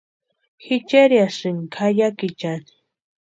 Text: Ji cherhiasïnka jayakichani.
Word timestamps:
Ji 0.63 0.77
cherhiasïnka 0.89 1.83
jayakichani. 1.97 2.71